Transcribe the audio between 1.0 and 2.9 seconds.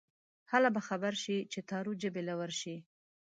شې چې تارو جبې له ورشې